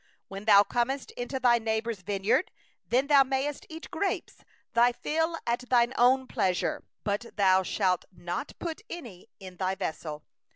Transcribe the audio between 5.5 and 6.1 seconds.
thine